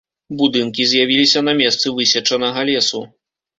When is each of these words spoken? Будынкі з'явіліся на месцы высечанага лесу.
Будынкі 0.37 0.87
з'явіліся 0.93 1.39
на 1.51 1.55
месцы 1.61 1.95
высечанага 2.01 2.67
лесу. 2.73 3.07